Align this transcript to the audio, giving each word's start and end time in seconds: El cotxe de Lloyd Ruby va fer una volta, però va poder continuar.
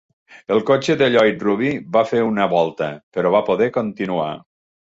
El 0.53 0.61
cotxe 0.69 0.95
de 1.01 1.09
Lloyd 1.15 1.45
Ruby 1.49 1.69
va 1.97 2.03
fer 2.13 2.23
una 2.29 2.49
volta, 2.55 2.89
però 3.19 3.35
va 3.39 3.45
poder 3.53 3.71
continuar. 3.79 4.31